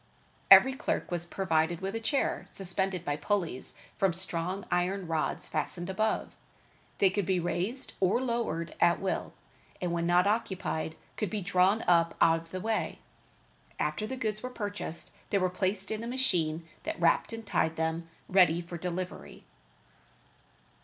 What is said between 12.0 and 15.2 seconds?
out of the way. After the goods were purchased,